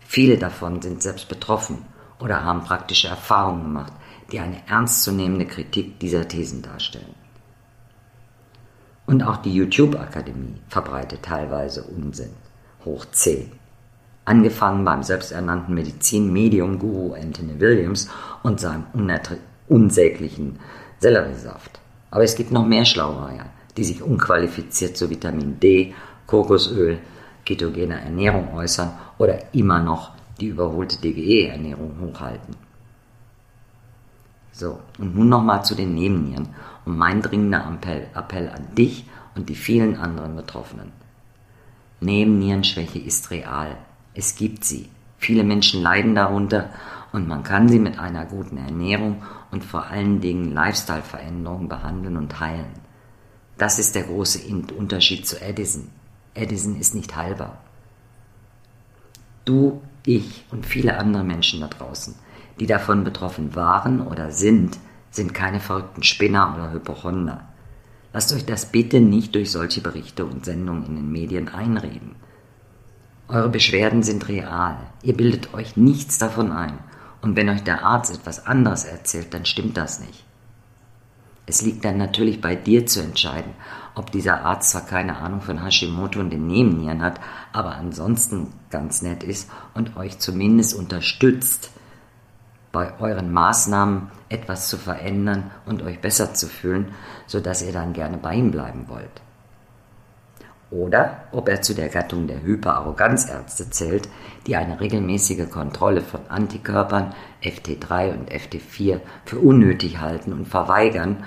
Viele 0.00 0.38
davon 0.38 0.80
sind 0.80 1.02
selbst 1.02 1.28
betroffen 1.28 1.84
oder 2.20 2.42
haben 2.42 2.64
praktische 2.64 3.08
Erfahrungen 3.08 3.64
gemacht, 3.64 3.92
die 4.32 4.40
eine 4.40 4.66
ernstzunehmende 4.66 5.46
Kritik 5.46 6.00
dieser 6.00 6.26
Thesen 6.26 6.62
darstellen. 6.62 7.23
Und 9.06 9.22
auch 9.22 9.36
die 9.38 9.54
YouTube-Akademie 9.54 10.54
verbreitet 10.68 11.22
teilweise 11.22 11.82
Unsinn, 11.84 12.30
hoch 12.84 13.04
10. 13.10 13.52
Angefangen 14.24 14.84
beim 14.84 15.02
selbsternannten 15.02 15.74
Medizin-Medium-Guru 15.74 17.14
Anthony 17.14 17.60
Williams 17.60 18.08
und 18.42 18.60
seinem 18.60 18.86
unsäglichen 19.68 20.58
Selleriesaft. 21.00 21.80
Aber 22.10 22.24
es 22.24 22.34
gibt 22.34 22.50
noch 22.50 22.64
mehr 22.64 22.86
Schlaureier, 22.86 23.46
die 23.76 23.84
sich 23.84 24.02
unqualifiziert 24.02 24.96
zu 24.96 25.10
Vitamin 25.10 25.60
D, 25.60 25.92
Kokosöl, 26.26 26.98
ketogener 27.44 28.00
Ernährung 28.00 28.54
äußern 28.54 28.92
oder 29.18 29.54
immer 29.54 29.80
noch 29.80 30.12
die 30.40 30.46
überholte 30.46 30.96
DGE-Ernährung 30.96 31.96
hochhalten. 32.00 32.56
So, 34.54 34.78
und 34.98 35.16
nun 35.16 35.28
nochmal 35.28 35.64
zu 35.64 35.74
den 35.74 35.94
Nebennieren 35.94 36.50
und 36.84 36.96
mein 36.96 37.20
dringender 37.22 37.68
Appell, 37.68 38.06
Appell 38.14 38.48
an 38.48 38.72
dich 38.76 39.04
und 39.34 39.48
die 39.48 39.56
vielen 39.56 39.96
anderen 39.96 40.36
Betroffenen. 40.36 40.92
Nebennierenschwäche 42.00 43.00
ist 43.00 43.32
real. 43.32 43.76
Es 44.14 44.36
gibt 44.36 44.64
sie. 44.64 44.88
Viele 45.18 45.42
Menschen 45.42 45.82
leiden 45.82 46.14
darunter 46.14 46.70
und 47.10 47.26
man 47.26 47.42
kann 47.42 47.68
sie 47.68 47.80
mit 47.80 47.98
einer 47.98 48.26
guten 48.26 48.56
Ernährung 48.56 49.22
und 49.50 49.64
vor 49.64 49.86
allen 49.86 50.20
Dingen 50.20 50.52
Lifestyle-Veränderungen 50.52 51.68
behandeln 51.68 52.16
und 52.16 52.38
heilen. 52.38 52.74
Das 53.58 53.80
ist 53.80 53.96
der 53.96 54.04
große 54.04 54.40
Unterschied 54.76 55.26
zu 55.26 55.40
Edison. 55.40 55.88
Edison 56.34 56.76
ist 56.76 56.94
nicht 56.94 57.16
heilbar. 57.16 57.58
Du, 59.44 59.82
ich 60.06 60.44
und 60.52 60.64
viele 60.64 60.96
andere 60.98 61.24
Menschen 61.24 61.60
da 61.60 61.66
draußen, 61.68 62.14
die 62.60 62.66
davon 62.66 63.04
betroffen 63.04 63.54
waren 63.54 64.06
oder 64.06 64.30
sind, 64.30 64.78
sind 65.10 65.34
keine 65.34 65.60
verrückten 65.60 66.02
Spinner 66.02 66.54
oder 66.54 66.72
Hypochonder. 66.72 67.48
Lasst 68.12 68.32
euch 68.32 68.44
das 68.44 68.66
bitte 68.66 69.00
nicht 69.00 69.34
durch 69.34 69.50
solche 69.50 69.80
Berichte 69.80 70.24
und 70.24 70.44
Sendungen 70.44 70.86
in 70.86 70.96
den 70.96 71.12
Medien 71.12 71.48
einreden. 71.48 72.14
Eure 73.26 73.48
Beschwerden 73.48 74.02
sind 74.02 74.28
real. 74.28 74.76
Ihr 75.02 75.16
bildet 75.16 75.54
euch 75.54 75.76
nichts 75.76 76.18
davon 76.18 76.52
ein 76.52 76.78
und 77.22 77.36
wenn 77.36 77.48
euch 77.48 77.62
der 77.62 77.84
Arzt 77.84 78.14
etwas 78.14 78.46
anderes 78.46 78.84
erzählt, 78.84 79.32
dann 79.32 79.46
stimmt 79.46 79.76
das 79.76 79.98
nicht. 80.00 80.24
Es 81.46 81.62
liegt 81.62 81.84
dann 81.84 81.98
natürlich 81.98 82.40
bei 82.40 82.54
dir 82.54 82.86
zu 82.86 83.00
entscheiden, 83.00 83.52
ob 83.94 84.10
dieser 84.10 84.44
Arzt 84.44 84.70
zwar 84.70 84.86
keine 84.86 85.16
Ahnung 85.16 85.40
von 85.40 85.62
Hashimoto 85.62 86.20
und 86.20 86.30
den 86.30 86.46
Nebennieren 86.46 87.02
hat, 87.02 87.20
aber 87.52 87.76
ansonsten 87.76 88.48
ganz 88.70 89.02
nett 89.02 89.22
ist 89.22 89.50
und 89.74 89.96
euch 89.96 90.18
zumindest 90.18 90.74
unterstützt, 90.74 91.70
bei 92.74 92.92
euren 93.00 93.32
Maßnahmen 93.32 94.10
etwas 94.28 94.68
zu 94.68 94.76
verändern 94.76 95.50
und 95.64 95.82
euch 95.82 95.98
besser 96.02 96.34
zu 96.34 96.48
fühlen, 96.48 96.92
sodass 97.26 97.62
ihr 97.62 97.72
dann 97.72 97.94
gerne 97.94 98.18
bei 98.18 98.34
ihm 98.34 98.50
bleiben 98.50 98.84
wollt 98.88 99.22
oder 100.74 101.24
ob 101.32 101.48
er 101.48 101.62
zu 101.62 101.74
der 101.74 101.88
Gattung 101.88 102.26
der 102.26 102.42
Hyperarroganzärzte 102.42 103.70
zählt, 103.70 104.08
die 104.46 104.56
eine 104.56 104.80
regelmäßige 104.80 105.48
Kontrolle 105.48 106.00
von 106.00 106.20
Antikörpern 106.28 107.14
FT3 107.42 108.12
und 108.12 108.30
FT4 108.30 109.00
für 109.24 109.38
unnötig 109.38 110.00
halten 110.00 110.32
und 110.32 110.46
verweigern 110.46 111.24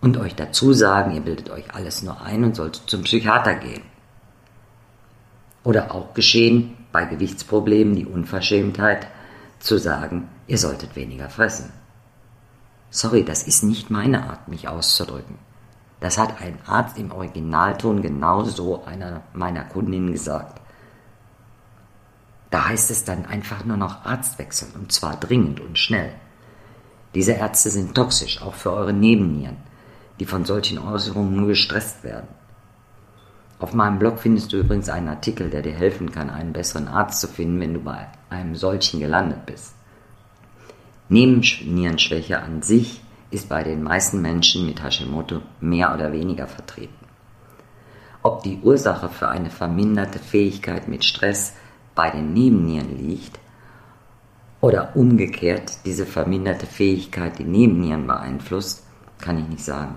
und 0.00 0.18
euch 0.18 0.34
dazu 0.34 0.72
sagen, 0.72 1.14
ihr 1.14 1.22
bildet 1.22 1.50
euch 1.50 1.74
alles 1.74 2.02
nur 2.02 2.20
ein 2.20 2.44
und 2.44 2.56
solltet 2.56 2.82
zum 2.86 3.02
Psychiater 3.04 3.54
gehen. 3.54 3.82
Oder 5.62 5.94
auch 5.94 6.12
geschehen 6.12 6.76
bei 6.92 7.06
Gewichtsproblemen 7.06 7.96
die 7.96 8.06
Unverschämtheit 8.06 9.06
zu 9.60 9.78
sagen, 9.78 10.28
ihr 10.46 10.58
solltet 10.58 10.96
weniger 10.96 11.28
fressen. 11.28 11.72
Sorry, 12.90 13.24
das 13.24 13.42
ist 13.42 13.62
nicht 13.62 13.90
meine 13.90 14.28
Art, 14.28 14.48
mich 14.48 14.68
auszudrücken. 14.68 15.38
Das 16.00 16.18
hat 16.18 16.40
ein 16.40 16.58
Arzt 16.66 16.98
im 16.98 17.12
Originalton 17.12 18.02
genauso 18.02 18.84
einer 18.84 19.22
meiner 19.32 19.64
Kundinnen 19.64 20.12
gesagt. 20.12 20.60
Da 22.50 22.68
heißt 22.68 22.90
es 22.90 23.04
dann 23.04 23.26
einfach 23.26 23.64
nur 23.64 23.76
noch 23.76 24.04
Arztwechsel 24.04 24.68
und 24.74 24.92
zwar 24.92 25.16
dringend 25.16 25.60
und 25.60 25.78
schnell. 25.78 26.12
Diese 27.14 27.32
Ärzte 27.32 27.70
sind 27.70 27.94
toxisch, 27.94 28.42
auch 28.42 28.54
für 28.54 28.72
eure 28.72 28.92
Nebennieren, 28.92 29.56
die 30.20 30.26
von 30.26 30.44
solchen 30.44 30.78
Äußerungen 30.78 31.34
nur 31.34 31.48
gestresst 31.48 32.04
werden. 32.04 32.28
Auf 33.58 33.72
meinem 33.72 33.98
Blog 33.98 34.18
findest 34.18 34.52
du 34.52 34.58
übrigens 34.58 34.88
einen 34.88 35.08
Artikel, 35.08 35.48
der 35.48 35.62
dir 35.62 35.74
helfen 35.74 36.12
kann, 36.12 36.28
einen 36.28 36.52
besseren 36.52 36.86
Arzt 36.86 37.20
zu 37.20 37.28
finden, 37.28 37.60
wenn 37.60 37.74
du 37.74 37.80
bei 37.80 38.08
einem 38.30 38.56
solchen 38.56 39.00
gelandet 39.00 39.46
bist. 39.46 39.74
Nebennierenschwäche 41.14 42.42
an 42.42 42.62
sich 42.62 43.00
ist 43.30 43.48
bei 43.48 43.62
den 43.62 43.82
meisten 43.82 44.20
Menschen 44.20 44.66
mit 44.66 44.82
Hashimoto 44.82 45.42
mehr 45.60 45.94
oder 45.94 46.12
weniger 46.12 46.48
vertreten. 46.48 47.06
Ob 48.22 48.42
die 48.42 48.58
Ursache 48.62 49.08
für 49.08 49.28
eine 49.28 49.50
verminderte 49.50 50.18
Fähigkeit 50.18 50.88
mit 50.88 51.04
Stress 51.04 51.54
bei 51.94 52.10
den 52.10 52.32
Nebennieren 52.32 52.98
liegt 52.98 53.38
oder 54.60 54.96
umgekehrt 54.96 55.84
diese 55.84 56.04
verminderte 56.04 56.66
Fähigkeit 56.66 57.38
die 57.38 57.44
Nebennieren 57.44 58.06
beeinflusst, 58.06 58.84
kann 59.20 59.38
ich 59.38 59.46
nicht 59.46 59.64
sagen. 59.64 59.96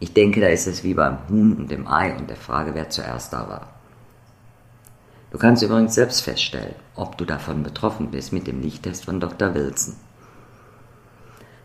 Ich 0.00 0.14
denke, 0.14 0.40
da 0.40 0.46
ist 0.46 0.66
es 0.66 0.82
wie 0.82 0.94
beim 0.94 1.18
Huhn 1.28 1.54
und 1.56 1.70
dem 1.70 1.86
Ei 1.86 2.16
und 2.16 2.30
der 2.30 2.36
Frage, 2.36 2.74
wer 2.74 2.88
zuerst 2.88 3.32
da 3.32 3.48
war. 3.48 3.74
Du 5.30 5.36
kannst 5.36 5.62
übrigens 5.62 5.94
selbst 5.94 6.22
feststellen, 6.22 6.74
ob 6.98 7.16
du 7.16 7.24
davon 7.24 7.62
betroffen 7.62 8.10
bist 8.10 8.32
mit 8.32 8.46
dem 8.46 8.60
Lichttest 8.60 9.04
von 9.04 9.20
Dr. 9.20 9.54
Wilson. 9.54 9.94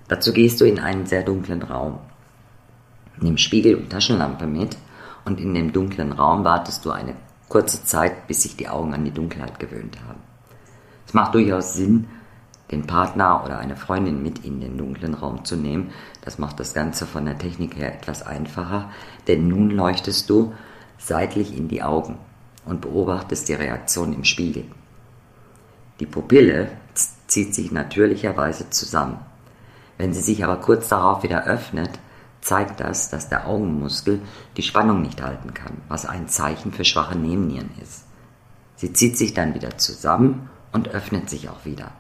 Dazu 0.08 0.34
gehst 0.34 0.62
du 0.62 0.66
in 0.66 0.80
einen 0.80 1.06
sehr 1.06 1.24
dunklen 1.24 1.64
Raum. 1.64 2.00
Nimm 3.20 3.38
Spiegel 3.38 3.76
und 3.76 3.90
Taschenlampe 3.90 4.46
mit 4.46 4.78
und 5.26 5.40
in 5.40 5.54
dem 5.54 5.72
dunklen 5.72 6.12
Raum 6.12 6.44
wartest 6.44 6.86
du 6.86 6.92
eine 6.92 7.16
kurze 7.50 7.84
Zeit, 7.84 8.28
bis 8.28 8.44
sich 8.44 8.56
die 8.56 8.68
Augen 8.68 8.94
an 8.94 9.06
die 9.06 9.12
Dunkelheit 9.12 9.60
gewöhnt 9.60 9.98
haben. 10.08 10.20
Es 11.08 11.14
macht 11.14 11.36
durchaus 11.36 11.74
Sinn, 11.74 12.08
den 12.72 12.88
Partner 12.88 13.44
oder 13.46 13.60
eine 13.60 13.76
Freundin 13.76 14.24
mit 14.24 14.44
in 14.44 14.60
den 14.60 14.78
dunklen 14.78 15.14
Raum 15.14 15.46
zu 15.46 15.56
nehmen. 15.56 15.92
Das 16.22 16.40
macht 16.40 16.60
das 16.60 16.74
Ganze 16.74 17.06
von 17.06 17.26
der 17.26 17.38
Technik 17.38 17.76
her 17.78 17.94
etwas 17.94 18.26
einfacher, 18.26 18.90
denn 19.28 19.48
nun 19.48 19.70
leuchtest 19.70 20.30
du 20.30 20.54
seitlich 20.98 21.56
in 21.56 21.68
die 21.68 21.84
Augen 21.84 22.18
und 22.66 22.82
beobachtest 22.82 23.50
die 23.50 23.54
Reaktion 23.54 24.14
im 24.14 24.24
Spiegel. 24.24 24.66
Die 26.00 26.06
Pupille 26.06 26.70
zieht 27.28 27.56
sich 27.56 27.72
natürlicherweise 27.72 28.70
zusammen. 28.70 29.20
Wenn 29.98 30.14
sie 30.14 30.22
sich 30.22 30.44
aber 30.44 30.58
kurz 30.58 30.88
darauf 30.90 31.24
wieder 31.24 31.46
öffnet, 31.46 32.00
zeigt 32.42 32.80
das, 32.80 33.10
dass 33.10 33.30
der 33.30 33.48
Augenmuskel 33.48 34.20
die 34.58 34.64
Spannung 34.64 35.02
nicht 35.02 35.22
halten 35.22 35.54
kann, 35.54 35.82
was 35.88 36.06
ein 36.06 36.28
Zeichen 36.28 36.72
für 36.72 36.86
schwache 36.86 37.18
Nebennieren 37.18 37.70
ist. 37.82 38.04
Sie 38.76 38.92
zieht 38.92 39.18
sich 39.18 39.34
dann 39.34 39.54
wieder 39.54 39.78
zusammen 39.78 40.50
und 40.72 40.90
öffnet 40.90 41.30
sich 41.30 41.50
auch 41.50 41.64
wieder. 41.64 41.92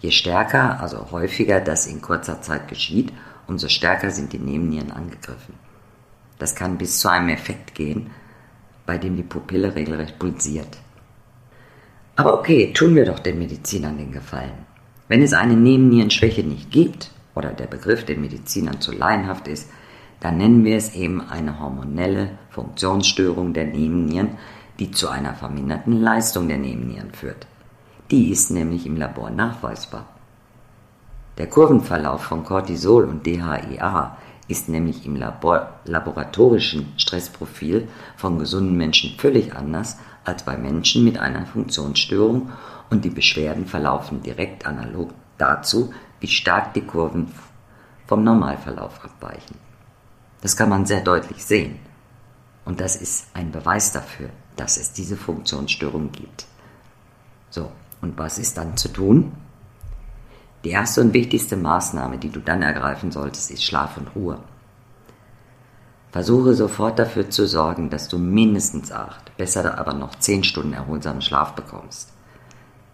Je 0.00 0.10
stärker, 0.10 0.80
also 0.80 1.10
häufiger 1.10 1.60
das 1.60 1.86
in 1.86 2.00
kurzer 2.00 2.40
Zeit 2.42 2.68
geschieht, 2.68 3.12
umso 3.46 3.68
stärker 3.68 4.10
sind 4.10 4.32
die 4.32 4.38
Nebennieren 4.38 4.92
angegriffen. 4.92 5.54
Das 6.38 6.54
kann 6.54 6.78
bis 6.78 7.00
zu 7.00 7.08
einem 7.08 7.28
Effekt 7.28 7.74
gehen, 7.74 8.10
bei 8.86 8.98
dem 8.98 9.16
die 9.16 9.22
Pupille 9.22 9.74
regelrecht 9.74 10.18
pulsiert. 10.18 10.78
Aber 12.16 12.34
okay, 12.34 12.72
tun 12.72 12.94
wir 12.94 13.06
doch 13.06 13.18
den 13.18 13.38
Medizinern 13.38 13.98
den 13.98 14.12
Gefallen. 14.12 14.66
Wenn 15.08 15.22
es 15.22 15.32
eine 15.32 15.56
Nebennierenschwäche 15.56 16.42
nicht 16.42 16.70
gibt 16.70 17.10
oder 17.34 17.50
der 17.50 17.66
Begriff 17.66 18.04
den 18.04 18.20
Medizinern 18.20 18.80
zu 18.80 18.92
laienhaft 18.92 19.48
ist, 19.48 19.68
dann 20.20 20.38
nennen 20.38 20.64
wir 20.64 20.76
es 20.76 20.94
eben 20.94 21.20
eine 21.20 21.58
hormonelle 21.60 22.30
Funktionsstörung 22.50 23.52
der 23.52 23.66
Nebennieren, 23.66 24.38
die 24.78 24.90
zu 24.90 25.08
einer 25.08 25.34
verminderten 25.34 26.00
Leistung 26.00 26.48
der 26.48 26.58
Nebennieren 26.58 27.10
führt. 27.12 27.46
Die 28.10 28.30
ist 28.30 28.50
nämlich 28.50 28.86
im 28.86 28.96
Labor 28.96 29.30
nachweisbar. 29.30 30.06
Der 31.36 31.48
Kurvenverlauf 31.48 32.22
von 32.22 32.44
Cortisol 32.44 33.04
und 33.04 33.26
DHEA 33.26 34.16
ist 34.46 34.68
nämlich 34.68 35.04
im 35.04 35.16
Labor 35.16 35.80
laboratorischen 35.84 36.92
Stressprofil 36.96 37.88
von 38.16 38.38
gesunden 38.38 38.76
Menschen 38.76 39.18
völlig 39.18 39.54
anders 39.54 39.98
als 40.24 40.44
bei 40.44 40.56
Menschen 40.56 41.04
mit 41.04 41.18
einer 41.18 41.46
Funktionsstörung 41.46 42.50
und 42.90 43.04
die 43.04 43.10
Beschwerden 43.10 43.66
verlaufen 43.66 44.22
direkt 44.22 44.66
analog 44.66 45.12
dazu, 45.38 45.92
wie 46.20 46.28
stark 46.28 46.74
die 46.74 46.82
Kurven 46.82 47.32
vom 48.06 48.24
Normalverlauf 48.24 49.04
abweichen. 49.04 49.56
Das 50.40 50.56
kann 50.56 50.68
man 50.68 50.86
sehr 50.86 51.00
deutlich 51.00 51.44
sehen. 51.44 51.78
Und 52.64 52.80
das 52.80 52.96
ist 52.96 53.28
ein 53.34 53.50
Beweis 53.50 53.92
dafür, 53.92 54.30
dass 54.56 54.76
es 54.76 54.92
diese 54.92 55.16
Funktionsstörung 55.16 56.12
gibt. 56.12 56.46
So, 57.50 57.70
und 58.00 58.18
was 58.18 58.38
ist 58.38 58.56
dann 58.56 58.76
zu 58.76 58.88
tun? 58.88 59.32
Die 60.64 60.70
erste 60.70 61.02
und 61.02 61.12
wichtigste 61.12 61.56
Maßnahme, 61.56 62.18
die 62.18 62.30
du 62.30 62.40
dann 62.40 62.62
ergreifen 62.62 63.10
solltest, 63.10 63.50
ist 63.50 63.64
Schlaf 63.64 63.96
und 63.98 64.14
Ruhe. 64.14 64.38
Versuche 66.14 66.54
sofort 66.54 67.00
dafür 67.00 67.28
zu 67.28 67.48
sorgen, 67.48 67.90
dass 67.90 68.06
du 68.06 68.18
mindestens 68.18 68.92
acht, 68.92 69.36
besser 69.36 69.76
aber 69.76 69.94
noch 69.94 70.14
zehn 70.14 70.44
Stunden 70.44 70.72
erholsamen 70.72 71.22
Schlaf 71.22 71.56
bekommst. 71.56 72.12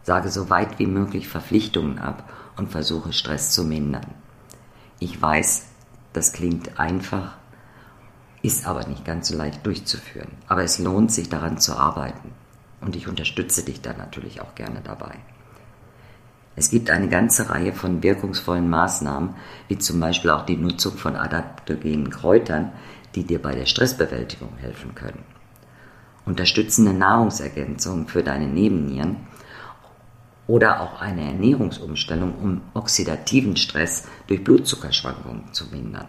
Sage 0.03 0.31
so 0.31 0.49
weit 0.49 0.79
wie 0.79 0.87
möglich 0.87 1.29
Verpflichtungen 1.29 1.99
ab 1.99 2.27
und 2.57 2.71
versuche 2.71 3.13
Stress 3.13 3.51
zu 3.51 3.63
mindern. 3.63 4.07
Ich 5.01 5.21
weiß, 5.21 5.67
das 6.15 6.33
klingt 6.33 6.81
einfach, 6.81 7.37
ist 8.41 8.67
aber 8.67 8.87
nicht 8.87 9.05
ganz 9.05 9.29
so 9.29 9.37
leicht 9.37 9.67
durchzuführen. 9.67 10.31
Aber 10.49 10.65
es 10.65 10.79
lohnt 10.79 11.13
sich 11.13 11.29
daran 11.29 11.59
zu 11.59 11.77
arbeiten. 11.77 12.33
Und 12.81 12.97
ich 12.97 13.07
unterstütze 13.07 13.63
dich 13.63 13.83
da 13.83 13.93
natürlich 13.93 14.41
auch 14.41 14.55
gerne 14.55 14.81
dabei. 14.83 15.17
Es 16.57 16.71
gibt 16.71 16.91
eine 16.91 17.09
ganze 17.09 17.49
Reihe 17.49 17.73
von 17.73 18.03
wirkungsvollen 18.03 18.69
Maßnahmen, 18.69 19.35
wie 19.69 19.79
zum 19.79 20.01
Beispiel 20.01 20.31
auch 20.31 20.45
die 20.45 20.57
Nutzung 20.57 20.97
von 20.97 21.17
adaptogenen 21.17 22.11
Kräutern, 22.11 22.73
die 23.15 23.25
dir 23.25 23.41
bei 23.41 23.55
der 23.55 23.67
Stressbewältigung 23.67 24.57
helfen 24.59 24.95
können. 24.95 25.25
Unterstützende 26.27 26.93
Nahrungsergänzungen 26.93 28.07
für 28.07 28.23
deine 28.23 28.47
Nebennieren 28.47 29.17
oder 30.47 30.81
auch 30.81 31.01
eine 31.01 31.25
Ernährungsumstellung, 31.25 32.35
um 32.35 32.61
oxidativen 32.75 33.57
Stress 33.57 34.09
durch 34.27 34.45
Blutzuckerschwankungen 34.45 35.53
zu 35.53 35.67
mindern. 35.67 36.09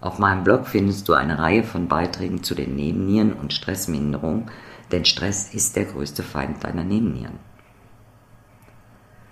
Auf 0.00 0.18
meinem 0.18 0.44
Blog 0.44 0.66
findest 0.66 1.08
du 1.08 1.14
eine 1.14 1.38
Reihe 1.38 1.64
von 1.64 1.88
Beiträgen 1.88 2.44
zu 2.44 2.54
den 2.54 2.76
Nebennieren 2.76 3.32
und 3.32 3.52
Stressminderung, 3.52 4.50
denn 4.92 5.04
Stress 5.04 5.52
ist 5.52 5.74
der 5.74 5.86
größte 5.86 6.22
Feind 6.22 6.62
deiner 6.62 6.84
Nebennieren. 6.84 7.47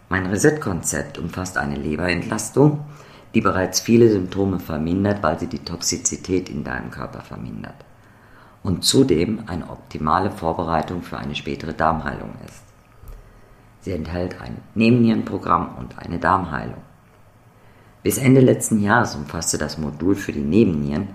Mein 0.08 0.26
Reset-Konzept 0.26 1.18
umfasst 1.18 1.58
eine 1.58 1.76
Leberentlastung, 1.76 2.84
die 3.34 3.40
bereits 3.40 3.80
viele 3.80 4.08
Symptome 4.08 4.60
vermindert, 4.60 5.22
weil 5.22 5.38
sie 5.38 5.48
die 5.48 5.64
Toxizität 5.64 6.48
in 6.48 6.62
deinem 6.62 6.90
Körper 6.90 7.20
vermindert. 7.20 7.74
Und 8.62 8.84
zudem 8.84 9.42
eine 9.46 9.68
optimale 9.68 10.30
Vorbereitung 10.30 11.02
für 11.02 11.18
eine 11.18 11.34
spätere 11.34 11.72
Darmheilung 11.72 12.30
ist. 12.46 12.62
Sie 13.80 13.92
enthält 13.92 14.40
ein 14.40 14.58
Nebennierenprogramm 14.74 15.76
und 15.76 15.98
eine 15.98 16.18
Darmheilung. 16.18 16.82
Bis 18.02 18.18
Ende 18.18 18.40
letzten 18.40 18.80
Jahres 18.80 19.16
umfasste 19.16 19.58
das 19.58 19.78
Modul 19.78 20.14
für 20.14 20.32
die 20.32 20.40
Nebennieren 20.40 21.08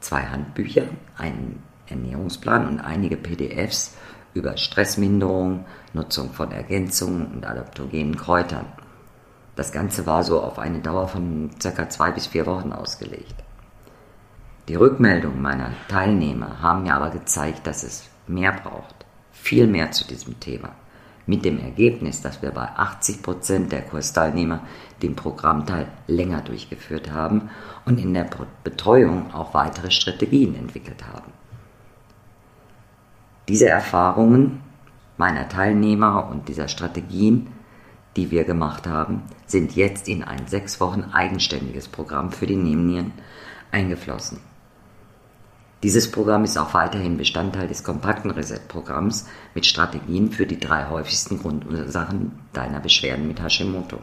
zwei 0.00 0.22
Handbücher, 0.22 0.84
einen 1.16 1.62
Ernährungsplan 1.88 2.68
und 2.68 2.80
einige 2.80 3.16
PDFs 3.16 3.96
über 4.36 4.56
Stressminderung, 4.56 5.64
Nutzung 5.94 6.30
von 6.32 6.52
Ergänzungen 6.52 7.26
und 7.34 7.46
adaptogenen 7.46 8.16
Kräutern. 8.16 8.66
Das 9.56 9.72
Ganze 9.72 10.06
war 10.06 10.22
so 10.22 10.42
auf 10.42 10.58
eine 10.58 10.80
Dauer 10.80 11.08
von 11.08 11.50
circa 11.60 11.88
zwei 11.88 12.10
bis 12.12 12.26
vier 12.26 12.46
Wochen 12.46 12.72
ausgelegt. 12.72 13.34
Die 14.68 14.74
Rückmeldungen 14.74 15.40
meiner 15.40 15.70
Teilnehmer 15.88 16.60
haben 16.60 16.82
mir 16.82 16.94
aber 16.94 17.10
gezeigt, 17.10 17.66
dass 17.66 17.82
es 17.82 18.10
mehr 18.26 18.52
braucht, 18.52 19.06
viel 19.32 19.66
mehr 19.66 19.92
zu 19.92 20.06
diesem 20.06 20.38
Thema. 20.40 20.70
Mit 21.24 21.44
dem 21.44 21.58
Ergebnis, 21.58 22.20
dass 22.20 22.42
wir 22.42 22.50
bei 22.50 22.68
80 22.68 23.22
Prozent 23.22 23.72
der 23.72 23.82
Kursteilnehmer 23.82 24.60
den 25.02 25.16
Programmteil 25.16 25.88
länger 26.06 26.40
durchgeführt 26.42 27.10
haben 27.10 27.50
und 27.84 27.98
in 27.98 28.12
der 28.14 28.28
Betreuung 28.62 29.32
auch 29.34 29.54
weitere 29.54 29.90
Strategien 29.90 30.54
entwickelt 30.54 31.04
haben. 31.12 31.32
Diese 33.48 33.68
Erfahrungen 33.68 34.60
meiner 35.16 35.48
Teilnehmer 35.48 36.28
und 36.28 36.48
dieser 36.48 36.66
Strategien, 36.66 37.46
die 38.16 38.32
wir 38.32 38.42
gemacht 38.44 38.88
haben, 38.88 39.22
sind 39.46 39.76
jetzt 39.76 40.08
in 40.08 40.24
ein 40.24 40.48
sechs 40.48 40.80
Wochen 40.80 41.04
eigenständiges 41.12 41.86
Programm 41.86 42.32
für 42.32 42.46
die 42.46 42.56
Nebennieren 42.56 43.12
eingeflossen. 43.70 44.38
Dieses 45.84 46.10
Programm 46.10 46.42
ist 46.42 46.58
auch 46.58 46.74
weiterhin 46.74 47.18
Bestandteil 47.18 47.68
des 47.68 47.84
kompakten 47.84 48.32
Reset-Programms 48.32 49.28
mit 49.54 49.64
Strategien 49.64 50.32
für 50.32 50.46
die 50.46 50.58
drei 50.58 50.88
häufigsten 50.88 51.38
Grundursachen 51.38 52.32
deiner 52.52 52.80
Beschwerden 52.80 53.28
mit 53.28 53.40
Hashimoto. 53.40 53.98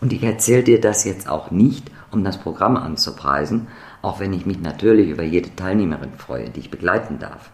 Und 0.00 0.12
ich 0.12 0.22
erzähle 0.24 0.64
dir 0.64 0.80
das 0.80 1.04
jetzt 1.04 1.28
auch 1.28 1.52
nicht, 1.52 1.90
um 2.10 2.24
das 2.24 2.38
Programm 2.38 2.76
anzupreisen, 2.76 3.68
auch 4.02 4.18
wenn 4.18 4.32
ich 4.32 4.46
mich 4.46 4.58
natürlich 4.58 5.10
über 5.10 5.22
jede 5.22 5.54
Teilnehmerin 5.54 6.14
freue, 6.14 6.50
die 6.50 6.60
ich 6.60 6.70
begleiten 6.70 7.18
darf. 7.18 7.50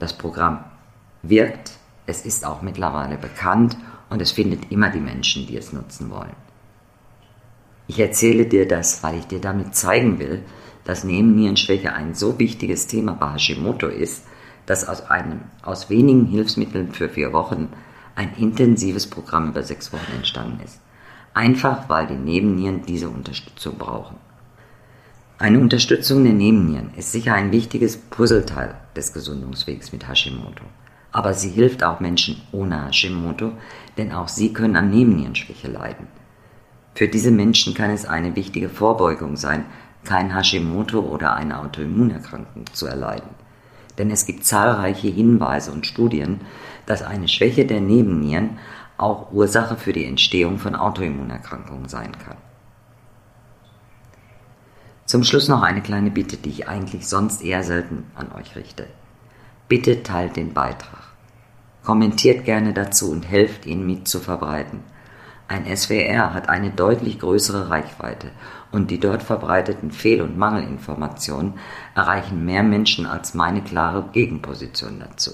Das 0.00 0.14
Programm 0.14 0.64
wirkt, 1.22 1.72
es 2.06 2.24
ist 2.24 2.46
auch 2.46 2.62
mittlerweile 2.62 3.18
bekannt 3.18 3.76
und 4.08 4.20
es 4.22 4.32
findet 4.32 4.72
immer 4.72 4.88
die 4.88 4.98
Menschen, 4.98 5.46
die 5.46 5.58
es 5.58 5.74
nutzen 5.74 6.10
wollen. 6.10 6.34
Ich 7.86 8.00
erzähle 8.00 8.46
dir 8.46 8.66
das, 8.66 9.02
weil 9.02 9.18
ich 9.18 9.26
dir 9.26 9.40
damit 9.40 9.74
zeigen 9.74 10.18
will, 10.18 10.42
dass 10.84 11.04
Nebennierenschwäche 11.04 11.92
ein 11.92 12.14
so 12.14 12.38
wichtiges 12.38 12.86
Thema 12.86 13.12
bei 13.12 13.34
Hashimoto 13.34 13.88
ist, 13.88 14.24
dass 14.64 14.88
aus 14.88 15.10
einem 15.10 15.42
aus 15.62 15.90
wenigen 15.90 16.26
Hilfsmitteln 16.26 16.92
für 16.92 17.10
vier 17.10 17.34
Wochen 17.34 17.68
ein 18.14 18.32
intensives 18.38 19.06
Programm 19.08 19.50
über 19.50 19.62
sechs 19.62 19.92
Wochen 19.92 20.12
entstanden 20.16 20.60
ist. 20.64 20.80
Einfach 21.34 21.88
weil 21.90 22.06
die 22.06 22.14
Nebennieren 22.14 22.82
diese 22.86 23.10
Unterstützung 23.10 23.76
brauchen. 23.76 24.16
Eine 25.40 25.58
Unterstützung 25.58 26.22
der 26.24 26.34
Nebennieren 26.34 26.92
ist 26.98 27.12
sicher 27.12 27.32
ein 27.32 27.50
wichtiges 27.50 27.96
Puzzleteil 27.96 28.74
des 28.94 29.14
Gesundungswegs 29.14 29.90
mit 29.90 30.06
Hashimoto. 30.06 30.64
Aber 31.12 31.32
sie 31.32 31.48
hilft 31.48 31.82
auch 31.82 31.98
Menschen 31.98 32.42
ohne 32.52 32.84
Hashimoto, 32.84 33.52
denn 33.96 34.12
auch 34.12 34.28
sie 34.28 34.52
können 34.52 34.76
an 34.76 34.90
Nebennierenschwäche 34.90 35.68
leiden. 35.68 36.08
Für 36.94 37.08
diese 37.08 37.30
Menschen 37.30 37.72
kann 37.72 37.88
es 37.88 38.04
eine 38.04 38.36
wichtige 38.36 38.68
Vorbeugung 38.68 39.38
sein, 39.38 39.64
kein 40.04 40.36
Hashimoto 40.36 41.00
oder 41.00 41.34
eine 41.36 41.58
Autoimmunerkrankung 41.58 42.66
zu 42.74 42.84
erleiden. 42.84 43.30
Denn 43.96 44.10
es 44.10 44.26
gibt 44.26 44.44
zahlreiche 44.44 45.08
Hinweise 45.08 45.72
und 45.72 45.86
Studien, 45.86 46.42
dass 46.84 47.00
eine 47.00 47.28
Schwäche 47.28 47.64
der 47.64 47.80
Nebennieren 47.80 48.58
auch 48.98 49.32
Ursache 49.32 49.76
für 49.76 49.94
die 49.94 50.04
Entstehung 50.04 50.58
von 50.58 50.76
Autoimmunerkrankungen 50.76 51.88
sein 51.88 52.12
kann. 52.12 52.36
Zum 55.10 55.24
Schluss 55.24 55.48
noch 55.48 55.62
eine 55.62 55.80
kleine 55.80 56.12
Bitte, 56.12 56.36
die 56.36 56.50
ich 56.50 56.68
eigentlich 56.68 57.08
sonst 57.08 57.42
eher 57.42 57.64
selten 57.64 58.04
an 58.14 58.30
euch 58.30 58.54
richte. 58.54 58.86
Bitte 59.66 60.04
teilt 60.04 60.36
den 60.36 60.54
Beitrag. 60.54 61.02
Kommentiert 61.82 62.44
gerne 62.44 62.72
dazu 62.72 63.10
und 63.10 63.28
helft 63.28 63.66
ihn 63.66 63.84
mit 63.84 64.06
zu 64.06 64.20
verbreiten. 64.20 64.84
Ein 65.48 65.66
SWR 65.76 66.32
hat 66.32 66.48
eine 66.48 66.70
deutlich 66.70 67.18
größere 67.18 67.70
Reichweite 67.70 68.30
und 68.70 68.92
die 68.92 69.00
dort 69.00 69.24
verbreiteten 69.24 69.90
Fehl- 69.90 70.22
und 70.22 70.38
Mangelinformationen 70.38 71.54
erreichen 71.96 72.44
mehr 72.44 72.62
Menschen 72.62 73.04
als 73.04 73.34
meine 73.34 73.62
klare 73.62 74.10
Gegenposition 74.12 75.00
dazu. 75.00 75.32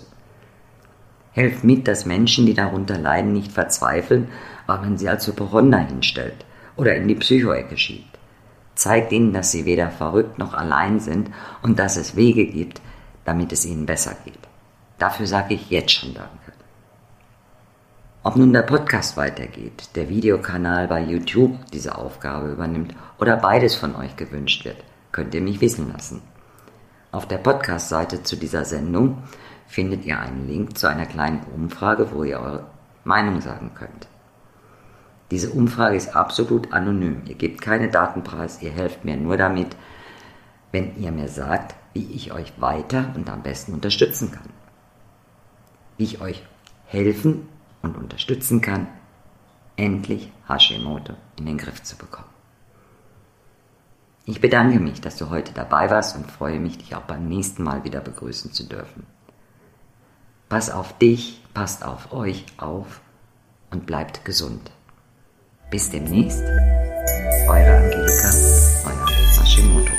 Helft 1.33 1.65
mit, 1.65 1.87
dass 1.87 2.07
Menschen, 2.07 2.47
die 2.47 2.55
darunter 2.55 2.97
leiden, 2.97 3.35
nicht 3.35 3.53
verzweifeln, 3.53 4.29
weil 4.65 4.79
man 4.79 4.97
sie 4.97 5.11
als 5.11 5.27
Hypochonder 5.27 5.81
hinstellt 5.81 6.47
oder 6.77 6.97
in 6.97 7.07
die 7.09 7.17
Psychoecke 7.17 7.77
schiebt 7.77 8.16
zeigt 8.77 9.11
ihnen, 9.11 9.33
dass 9.33 9.51
sie 9.51 9.65
weder 9.65 9.91
verrückt 9.91 10.39
noch 10.39 10.55
allein 10.55 11.01
sind 11.01 11.31
und 11.63 11.79
dass 11.79 11.97
es 11.97 12.15
Wege 12.15 12.47
gibt, 12.47 12.81
damit 13.25 13.53
es 13.53 13.65
ihnen 13.65 13.87
besser 13.87 14.15
geht. 14.25 14.39
Dafür 14.99 15.27
sage 15.27 15.55
ich 15.55 15.71
jetzt 15.71 15.93
schon 15.93 16.15
Danke. 16.15 16.53
Ob 18.23 18.37
nun 18.37 18.53
der 18.53 18.63
Podcast 18.63 19.17
weitergeht, 19.17 19.91
der 19.95 20.09
Videokanal 20.09 20.89
bei 20.89 21.01
YouTube 21.01 21.55
diese 21.73 21.97
Aufgabe 21.97 22.51
übernimmt 22.51 22.95
oder 23.19 23.37
beides 23.37 23.77
von 23.77 23.95
euch 23.95 24.17
gewünscht 24.17 24.65
wird, 24.65 24.83
könnt 25.13 25.35
ihr 25.35 25.41
mich 25.41 25.61
wissen 25.61 25.93
lassen. 25.93 26.23
Auf 27.13 27.29
der 27.29 27.39
Podcast-Seite 27.39 28.25
zu 28.25 28.37
dieser 28.37 28.65
Sendung 28.65 29.23
findet 29.69 30.05
ihr 30.05 30.19
einen 30.19 30.49
Link 30.49 30.77
zu 30.77 30.89
einer 30.89 31.07
kleinen 31.07 31.45
Umfrage, 31.55 32.11
wo 32.13 32.25
ihr 32.25 32.41
eure 32.41 32.67
Meinung 33.05 33.41
sagen 33.41 33.71
könnt. 33.75 34.09
Diese 35.31 35.51
Umfrage 35.51 35.97
ist 35.97 36.15
absolut 36.15 36.73
anonym. 36.73 37.23
Ihr 37.27 37.35
gebt 37.35 37.61
keine 37.61 37.91
Daten 37.91 38.23
preis, 38.23 38.63
ihr 38.63 38.71
helft 38.71 39.05
mir 39.05 39.17
nur 39.17 39.37
damit, 39.37 39.77
wenn 40.73 40.97
ihr 40.97 41.11
mir 41.11 41.29
sagt, 41.29 41.75
wie 41.95 42.13
ich 42.13 42.33
euch 42.33 42.61
weiter 42.61 43.13
und 43.15 43.29
am 43.29 43.43
besten 43.43 43.73
unterstützen 43.73 44.31
kann. 44.31 44.51
Wie 45.97 46.05
ich 46.05 46.21
euch 46.21 46.45
helfen 46.87 47.49
und 47.83 47.97
unterstützen 47.97 48.61
kann, 48.61 48.87
endlich 49.77 50.31
Hashimoto 50.49 51.15
in 51.39 51.47
den 51.47 51.59
Griff 51.59 51.83
zu 51.83 51.97
bekommen. 51.97 52.29
Ich 54.25 54.41
bedanke 54.41 54.81
mich, 54.81 55.01
dass 55.01 55.17
du 55.17 55.31
heute 55.31 55.53
dabei 55.53 55.89
warst 55.89 56.17
und 56.17 56.31
freue 56.31 56.59
mich, 56.59 56.79
dich 56.79 56.95
auch 56.97 57.03
beim 57.03 57.29
nächsten 57.29 57.63
Mal 57.63 57.85
wieder 57.85 58.01
begrüßen 58.01 58.53
zu 58.53 58.65
dürfen. 58.65 59.07
Pass 60.49 60.71
auf 60.71 60.99
dich, 60.99 61.43
passt 61.55 61.85
auf 61.85 62.13
euch 62.13 62.45
auf 62.59 63.01
und 63.71 63.87
bleibt 63.87 64.25
gesund. 64.25 64.71
Bis 65.69 65.91
demnächst, 65.91 66.45
eure 67.49 67.77
Angelika, 67.77 68.31
euer 68.85 69.07
Hashimoto. 69.41 69.96